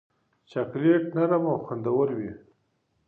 [0.51, 2.31] چاکلېټ نرم او خوندور وي.